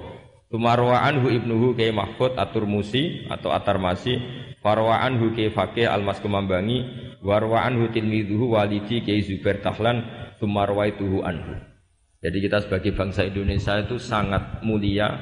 Tumarwa 0.51 1.07
anhu 1.07 1.31
ibnuhu 1.31 1.79
Kiai 1.79 1.95
Mahfud 1.95 2.35
Atur-Musi 2.35 3.31
atau 3.31 3.55
Atarmasi. 3.55 4.19
Warwa 4.65 4.99
anhu 5.07 5.31
Kiai 5.39 5.55
Fakih 5.55 5.87
Al-Mas 5.87 6.19
Kemambangi. 6.19 6.83
Warwa 7.23 7.63
anhu 7.63 7.95
tilmidhuhu 7.95 8.59
walidi 8.59 9.07
Kiai 9.07 9.23
Zubair 9.23 9.63
Tahlan. 9.63 10.03
Tumarwaituhu 10.43 11.23
anhu. 11.23 11.74
Jadi 12.25 12.39
kita 12.41 12.65
sebagai 12.65 12.97
bangsa 12.97 13.29
Indonesia 13.29 13.77
itu 13.85 14.01
sangat 14.01 14.65
mulia 14.65 15.13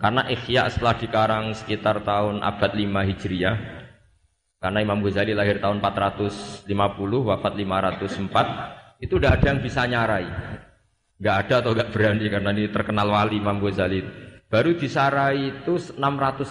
karena 0.00 0.24
ikhya 0.24 0.72
setelah 0.72 0.96
dikarang 0.96 1.52
sekitar 1.52 2.00
tahun 2.00 2.40
abad 2.40 2.72
5 2.72 3.08
Hijriah. 3.12 3.56
Karena 4.60 4.80
Imam 4.80 5.04
Ghazali 5.04 5.36
lahir 5.36 5.60
tahun 5.60 5.80
450, 5.84 6.64
wafat 7.28 7.52
504, 7.56 9.04
itu 9.04 9.14
tidak 9.16 9.32
ada 9.40 9.46
yang 9.52 9.60
bisa 9.60 9.80
nyarai. 9.84 10.28
Nggak 11.20 11.36
ada 11.44 11.54
atau 11.60 11.70
nggak 11.76 11.90
berani 11.92 12.26
karena 12.28 12.50
ini 12.56 12.64
terkenal 12.72 13.08
wali 13.12 13.36
Imam 13.40 13.60
Ghazali. 13.60 14.00
Baru 14.48 14.76
disarai 14.76 15.60
itu 15.60 15.76
600 15.76 16.00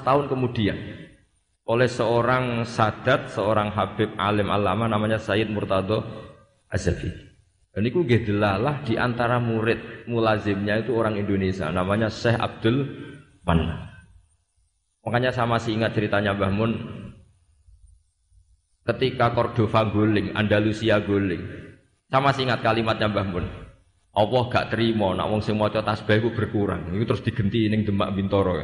tahun 0.06 0.26
kemudian 0.30 0.78
oleh 1.70 1.86
seorang 1.86 2.66
sadat, 2.66 3.30
seorang 3.30 3.70
habib 3.74 4.14
alim 4.18 4.50
alama 4.50 4.90
namanya 4.90 5.22
Sayyid 5.22 5.54
Murtado 5.54 6.02
Azafi. 6.66 7.29
Dan 7.70 7.86
itu 7.86 8.02
gedelalah 8.02 8.82
di 8.82 8.98
antara 8.98 9.38
murid 9.38 10.10
mulazimnya 10.10 10.82
itu 10.82 10.98
orang 10.98 11.22
Indonesia, 11.22 11.70
namanya 11.70 12.10
Syekh 12.10 12.38
Abdul 12.38 12.78
Manan. 13.46 13.90
Makanya 15.06 15.30
saya 15.34 15.46
masih 15.46 15.78
ingat 15.78 15.94
ceritanya 15.94 16.34
Mbah 16.34 16.54
Mun 16.54 16.72
ketika 18.90 19.32
Cordova 19.38 19.86
guling, 19.86 20.34
Andalusia 20.34 20.98
guling. 21.02 21.46
Saya 22.10 22.22
masih 22.26 22.50
ingat 22.50 22.66
kalimatnya 22.66 23.10
Mbah 23.10 23.28
Mun. 23.30 23.46
Allah 24.10 24.44
gak 24.50 24.74
terima 24.74 25.14
nak 25.14 25.30
wong 25.30 25.42
sing 25.46 25.56
maca 25.56 25.86
tasbih 25.86 26.34
berkurang. 26.34 26.90
Itu 26.94 27.06
terus 27.06 27.22
digenti 27.22 27.70
ning 27.70 27.86
Demak 27.86 28.18
Bintoro. 28.18 28.58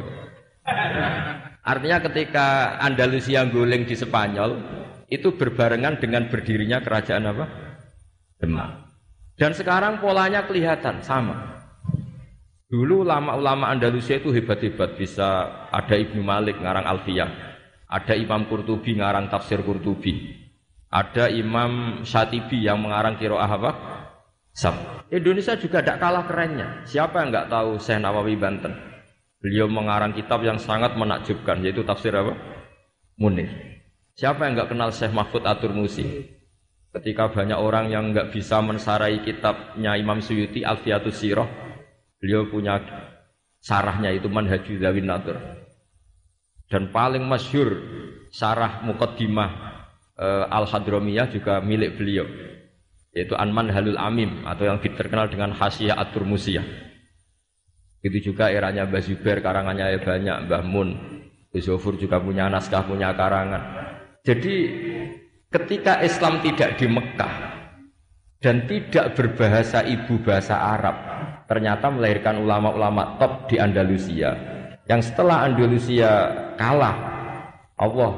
Artinya 1.66 1.98
ketika 1.98 2.78
Andalusia 2.78 3.42
guling 3.46 3.86
di 3.86 3.94
Spanyol 3.94 4.50
itu 5.10 5.34
berbarengan 5.34 6.02
dengan 6.02 6.26
berdirinya 6.30 6.82
kerajaan 6.82 7.26
apa? 7.26 7.44
Demak. 8.38 8.85
Dan 9.36 9.52
sekarang 9.52 10.00
polanya 10.00 10.48
kelihatan 10.48 11.04
sama. 11.04 11.60
Dulu 12.66 13.06
ulama-ulama 13.06 13.68
Andalusia 13.68 14.18
itu 14.18 14.32
hebat-hebat, 14.32 14.96
bisa 14.98 15.46
ada 15.70 15.94
Ibnu 15.94 16.24
Malik 16.24 16.58
ngarang 16.58 16.82
Alfiyah, 16.82 17.30
ada 17.86 18.14
Imam 18.18 18.48
Qurtubi 18.50 18.98
ngarang 18.98 19.30
tafsir 19.30 19.62
Qurtubi, 19.62 20.34
ada 20.90 21.30
Imam 21.30 22.02
Syatibi 22.02 22.66
yang 22.66 22.82
mengarang 22.82 23.20
Kiroah 23.20 23.46
apa? 23.46 23.70
Sab. 24.50 24.74
Indonesia 25.12 25.54
juga 25.54 25.84
tidak 25.84 26.00
kalah 26.00 26.24
kerennya. 26.26 26.82
Siapa 26.88 27.22
yang 27.22 27.28
nggak 27.30 27.48
tahu 27.52 27.78
Syekh 27.78 28.00
Nawawi 28.02 28.34
Banten? 28.34 28.72
Beliau 29.38 29.70
mengarang 29.70 30.16
kitab 30.16 30.42
yang 30.42 30.58
sangat 30.58 30.96
menakjubkan, 30.98 31.62
yaitu 31.62 31.86
tafsir 31.86 32.10
apa? 32.16 32.34
Munir. 33.20 33.52
Siapa 34.16 34.48
yang 34.48 34.58
nggak 34.58 34.74
kenal 34.74 34.90
Syekh 34.90 35.12
Mahfud 35.12 35.44
Atur 35.44 35.70
Musi? 35.76 36.34
Ketika 36.96 37.28
banyak 37.28 37.60
orang 37.60 37.92
yang 37.92 38.16
nggak 38.16 38.32
bisa 38.32 38.64
mensarai 38.64 39.20
kitabnya 39.20 40.00
Imam 40.00 40.24
Suyuti 40.24 40.64
Alfiatus 40.64 41.20
Sirah, 41.20 41.44
beliau 42.16 42.48
punya 42.48 42.80
sarahnya 43.60 44.16
itu 44.16 44.32
Manhajul 44.32 44.80
Zawin 44.80 45.04
Natur. 45.04 45.36
Dan 46.72 46.88
paling 46.96 47.20
masyhur 47.20 47.76
sarah 48.32 48.80
Muqaddimah 48.88 49.50
e, 50.16 50.26
Al-Hadramiyah 50.48 51.28
juga 51.30 51.60
milik 51.60 52.00
beliau 52.00 52.26
yaitu 53.16 53.32
Anman 53.32 53.72
Halul 53.72 53.96
Amim 53.96 54.44
atau 54.44 54.68
yang 54.68 54.76
terkenal 54.80 55.32
dengan 55.32 55.52
Hasyiah 55.52 55.96
Atur 55.96 56.28
Musiyah. 56.28 56.64
Itu 58.04 58.32
juga 58.32 58.52
eranya 58.52 58.84
Mbah 58.84 59.00
Zubair 59.00 59.40
karangannya 59.40 59.96
banyak, 60.04 60.36
Mbah 60.48 60.62
Mun, 60.68 60.96
juga 61.96 62.20
punya 62.20 62.52
naskah, 62.52 62.84
punya 62.84 63.16
karangan. 63.16 63.62
Jadi 64.20 64.54
Ketika 65.46 66.02
Islam 66.02 66.42
tidak 66.42 66.74
di 66.74 66.90
Mekah 66.90 67.34
dan 68.42 68.66
tidak 68.66 69.14
berbahasa 69.14 69.86
ibu 69.86 70.18
bahasa 70.26 70.58
Arab, 70.58 70.96
ternyata 71.46 71.86
melahirkan 71.86 72.42
ulama-ulama 72.42 73.14
top 73.22 73.46
di 73.46 73.62
Andalusia. 73.62 74.34
Yang 74.90 75.14
setelah 75.14 75.46
Andalusia 75.46 76.10
kalah, 76.58 76.98
Allah 77.78 78.12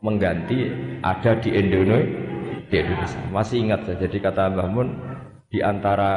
mengganti 0.00 0.72
ada 1.04 1.36
di 1.36 1.52
Indonesia. 1.52 2.16
Di 2.72 2.76
Indonesia. 2.80 3.20
Masih 3.28 3.56
ingat 3.60 3.84
saya, 3.84 4.08
jadi 4.08 4.16
kata 4.30 4.48
Mbah 4.56 4.68
Mun, 4.72 4.88
di 5.52 5.60
antara 5.60 6.12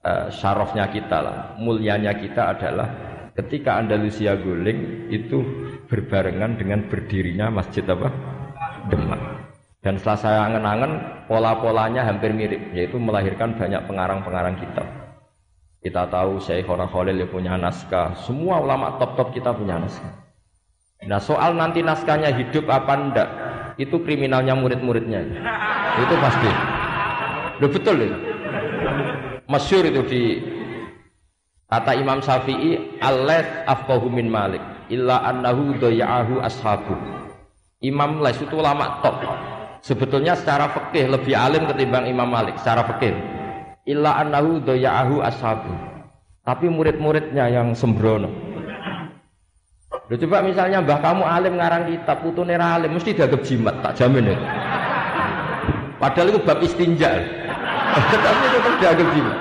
uh, 0.00 0.26
syarafnya 0.32 0.88
kita 0.88 1.18
lah, 1.20 1.36
mulianya 1.60 2.16
kita 2.16 2.56
adalah 2.56 2.88
ketika 3.36 3.82
Andalusia 3.82 4.32
guling 4.38 5.12
itu 5.12 5.42
berbarengan 5.90 6.56
dengan 6.56 6.86
berdirinya 6.88 7.52
masjid 7.52 7.84
apa? 7.90 8.08
Demak. 8.88 9.33
Dan 9.84 10.00
setelah 10.00 10.16
saya 10.16 10.38
angen-angen, 10.48 10.96
pola-polanya 11.28 12.08
hampir 12.08 12.32
mirip, 12.32 12.72
yaitu 12.72 12.96
melahirkan 12.96 13.52
banyak 13.52 13.84
pengarang-pengarang 13.84 14.56
kitab. 14.56 14.88
Kita 15.84 16.08
tahu 16.08 16.40
Syekhona 16.40 16.88
Khalil 16.88 17.20
yang 17.20 17.28
punya 17.28 17.60
naskah, 17.60 18.16
semua 18.24 18.64
ulama 18.64 18.96
top-top 18.96 19.36
kita 19.36 19.52
punya 19.52 19.76
naskah. 19.76 20.24
Nah 21.04 21.20
soal 21.20 21.52
nanti 21.52 21.84
naskahnya 21.84 22.32
hidup 22.32 22.64
apa 22.72 22.92
enggak, 22.96 23.28
itu 23.76 24.00
kriminalnya 24.00 24.56
murid-muridnya. 24.56 25.20
Itu 26.00 26.14
pasti. 26.16 26.48
Loh 27.60 27.68
betul 27.68 27.96
itu. 28.08 28.18
Masyur 29.44 29.84
itu 29.84 30.00
di 30.08 30.22
kata 31.68 31.92
Imam 31.92 32.24
Syafi'i, 32.24 32.96
Allah 33.04 33.68
afqahu 33.68 34.08
min 34.08 34.32
Malik 34.32 34.64
illa 34.88 35.20
annahu 35.28 35.76
doya'ahu 35.76 36.40
ashabu. 36.40 36.96
Imam 37.84 38.24
Les 38.24 38.40
itu 38.40 38.56
ulama 38.56 39.04
top 39.04 39.20
sebetulnya 39.84 40.32
secara 40.32 40.72
fikih 40.72 41.12
lebih 41.12 41.36
alim 41.36 41.68
ketimbang 41.68 42.08
Imam 42.08 42.32
Malik 42.32 42.56
secara 42.56 42.88
fikih. 42.88 43.12
Illa 43.84 44.16
annahu 44.16 44.64
doya'ahu 44.64 45.20
ashabu. 45.20 45.68
Tapi 46.40 46.72
murid-muridnya 46.72 47.52
yang 47.52 47.76
sembrono. 47.76 48.32
Loh, 50.04 50.18
coba 50.20 50.44
misalnya 50.44 50.84
mbah 50.84 51.00
kamu 51.00 51.24
alim 51.24 51.56
ngarang 51.56 51.88
kitab 51.88 52.20
putu 52.20 52.44
nera 52.44 52.76
alim 52.76 52.92
mesti 52.92 53.16
dianggap 53.16 53.40
jimat 53.40 53.72
tak 53.80 53.96
jamin 53.96 54.36
itu 54.36 54.44
padahal 55.96 56.28
itu 56.28 56.40
bab 56.44 56.58
istinja. 56.60 57.24
Tapi 58.12 58.44
itu 58.52 58.70
dianggap 58.84 59.08
jimat. 59.16 59.36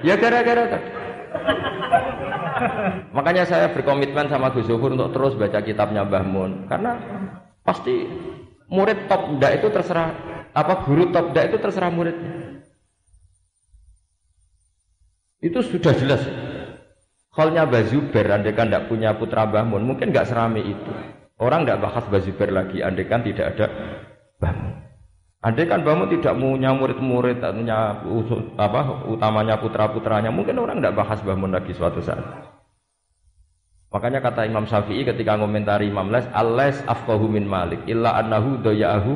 Ya 0.00 0.14
gara-gara 0.16 0.64
makanya 3.14 3.44
saya 3.46 3.66
berkomitmen 3.70 4.26
sama 4.32 4.50
Gus 4.50 4.66
Zuhur 4.66 4.90
untuk 4.94 5.12
terus 5.12 5.36
baca 5.36 5.60
kitabnya 5.60 6.08
Mbah 6.08 6.24
Mun. 6.24 6.64
Karena 6.72 6.96
pasti 7.62 8.08
murid 8.68 9.08
top 9.08 9.36
ndak 9.36 9.60
itu 9.60 9.68
terserah 9.72 10.12
apa 10.52 10.84
guru 10.84 11.08
top 11.12 11.32
ndak 11.32 11.44
itu 11.52 11.56
terserah 11.60 11.90
muridnya. 11.92 12.32
Itu 15.38 15.62
sudah 15.62 15.94
jelas. 15.94 16.22
Halnya 17.30 17.70
Mbah 17.70 17.86
Zubair 17.86 18.26
andai 18.34 18.50
kan 18.50 18.66
tidak 18.66 18.90
punya 18.90 19.14
putra 19.14 19.46
Mbah 19.46 19.62
Mun, 19.62 19.86
mungkin 19.86 20.10
nggak 20.10 20.26
serami 20.26 20.74
itu. 20.74 20.90
Orang 21.38 21.62
tidak 21.62 21.86
bahas 21.86 22.02
Bazubair 22.10 22.50
lagi, 22.50 22.82
andai 22.82 23.06
kan 23.06 23.22
tidak 23.22 23.54
ada 23.54 23.66
Bahmun. 24.42 24.74
Andai 25.38 25.70
kan 25.70 25.86
Bahmun 25.86 26.10
tidak 26.10 26.34
punya 26.34 26.74
murid-murid, 26.74 27.38
punya 27.38 28.02
apa 28.58 29.06
utamanya 29.06 29.62
putra-putranya, 29.62 30.34
mungkin 30.34 30.58
orang 30.58 30.82
tidak 30.82 30.98
bahas 30.98 31.22
Bahmun 31.22 31.54
lagi 31.54 31.70
suatu 31.70 32.02
saat. 32.02 32.57
Makanya 33.88 34.20
kata 34.20 34.44
Imam 34.44 34.68
Syafi'i 34.68 35.00
ketika 35.00 35.40
komentari 35.40 35.88
Imam 35.88 36.12
Les, 36.12 36.28
Al-Les 36.36 36.84
afqahu 36.84 37.24
min 37.24 37.48
Malik, 37.48 37.88
illa 37.88 38.20
annahu 38.20 38.60
doya'ahu 38.60 39.12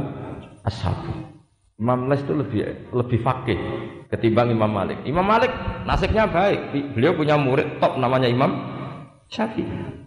ashabu. 0.64 1.12
Imam 1.76 2.08
Les 2.08 2.24
itu 2.24 2.32
lebih 2.32 2.60
lebih 2.88 3.18
fakih 3.20 3.58
ketimbang 4.08 4.48
Imam 4.48 4.72
Malik. 4.72 5.04
Imam 5.04 5.28
Malik 5.28 5.52
nasibnya 5.84 6.24
baik, 6.24 6.72
beliau 6.96 7.12
punya 7.12 7.36
murid 7.36 7.76
top 7.84 8.00
namanya 8.00 8.32
Imam 8.32 8.64
Syafi'i. 9.28 10.00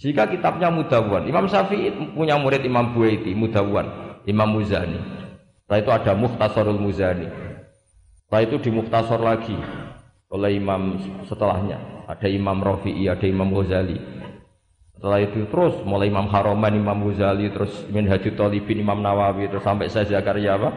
Jika 0.00 0.30
kitabnya 0.30 0.70
Mudawan, 0.70 1.26
Imam 1.26 1.50
Syafi'i 1.50 1.90
punya 2.14 2.38
murid 2.38 2.62
Imam 2.62 2.94
Buaiti, 2.94 3.34
Mudawan, 3.34 4.16
Imam 4.24 4.48
Muzani. 4.54 4.96
Setelah 5.66 5.78
itu 5.82 5.90
ada 5.90 6.12
Muhtasarul 6.14 6.78
Muzani. 6.78 7.28
Setelah 8.22 8.42
itu 8.46 8.56
di 8.62 8.70
Muhtasar 8.70 9.18
lagi 9.18 9.58
oleh 10.30 10.56
imam 10.56 10.96
setelahnya. 11.26 12.06
Ada 12.06 12.26
Imam 12.30 12.58
Rafi'i, 12.62 13.06
ada 13.06 13.26
Imam 13.26 13.50
Ghazali. 13.50 13.98
Setelah 14.94 15.18
itu 15.22 15.46
terus 15.46 15.74
mulai 15.86 16.10
Imam 16.10 16.26
Haroman, 16.30 16.74
Imam 16.74 16.98
Ghazali, 17.06 17.50
terus 17.50 17.86
Minhajul 17.90 18.34
Talibin, 18.34 18.82
Imam 18.82 18.98
Nawawi, 18.98 19.50
terus 19.50 19.62
sampai 19.62 19.90
saya 19.90 20.06
Zakaria 20.06 20.58
apa? 20.58 20.70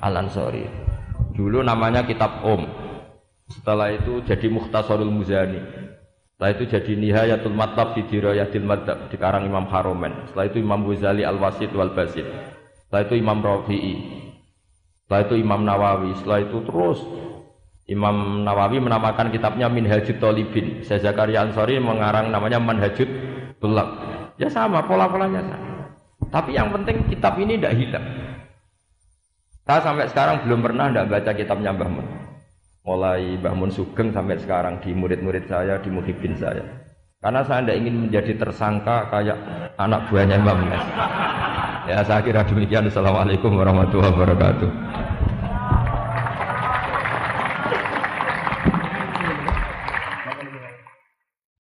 Al 0.00 0.14
Ansori. 0.16 0.64
Dulu 1.36 1.64
namanya 1.64 2.04
kitab 2.04 2.44
Om. 2.44 2.64
Setelah 3.48 3.92
itu 3.96 4.20
jadi 4.28 4.46
Muhtasarul 4.52 5.08
Muzani. 5.08 5.60
Setelah 6.36 6.50
itu 6.54 6.64
jadi 6.70 6.92
Nihayatul 6.94 7.56
Matlab 7.56 7.96
fi 7.96 8.06
Dirayatil 8.06 8.62
Madhab 8.62 9.10
di 9.10 9.16
karang 9.18 9.48
Imam 9.48 9.66
Haromen. 9.66 10.28
Setelah 10.30 10.46
itu 10.52 10.58
Imam 10.62 10.84
Ghazali 10.84 11.26
Al-Wasid 11.26 11.72
wal 11.74 11.96
Basid. 11.96 12.28
Setelah 12.86 13.02
itu 13.08 13.14
Imam 13.18 13.38
Rafi'i. 13.42 13.94
Setelah 15.02 15.20
itu 15.26 15.34
Imam 15.40 15.60
Nawawi. 15.66 16.10
Setelah 16.20 16.38
itu 16.46 16.58
terus 16.62 16.98
Imam 17.88 18.44
Nawawi 18.44 18.84
menamakan 18.84 19.32
kitabnya 19.32 19.72
Minhajut 19.72 20.20
Tolibin. 20.20 20.84
Saya 20.84 21.08
Zakaria 21.08 21.40
Ansori 21.40 21.80
mengarang 21.80 22.28
namanya 22.28 22.60
Manhajut 22.60 23.08
Tulak. 23.58 23.88
Ya 24.36 24.52
sama, 24.52 24.84
pola-polanya 24.84 25.40
sama. 25.40 25.88
Tapi 26.28 26.52
yang 26.52 26.68
penting 26.70 27.08
kitab 27.08 27.40
ini 27.40 27.56
tidak 27.56 27.74
hilang. 27.80 28.06
Saya 29.64 29.80
sampai 29.80 30.06
sekarang 30.12 30.44
belum 30.44 30.60
pernah 30.60 30.92
tidak 30.92 31.08
baca 31.08 31.32
kitabnya 31.32 31.72
Mbah 31.72 31.90
Mun 31.90 32.06
mulai 32.88 33.36
Mbah 33.36 33.52
Mun 33.52 33.68
Sugeng 33.68 34.16
sampai 34.16 34.40
sekarang 34.40 34.80
di 34.80 34.96
murid-murid 34.96 35.44
saya, 35.44 35.76
di 35.84 35.92
muhibin 35.92 36.32
saya. 36.40 36.64
Karena 37.20 37.44
saya 37.44 37.60
tidak 37.66 37.76
ingin 37.84 38.08
menjadi 38.08 38.32
tersangka 38.40 39.12
kayak 39.12 39.36
anak 39.76 40.08
buahnya 40.08 40.40
Imam 40.40 40.58
Nas. 40.70 40.84
Ya 41.84 42.00
saya 42.06 42.24
kira 42.24 42.46
demikian. 42.48 42.88
Assalamualaikum 42.88 43.52
warahmatullahi 43.52 44.12
wabarakatuh. 44.14 44.70